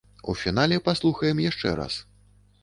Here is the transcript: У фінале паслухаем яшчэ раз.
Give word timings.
У 0.31 0.33
фінале 0.43 0.79
паслухаем 0.87 1.43
яшчэ 1.45 1.75
раз. 1.83 2.01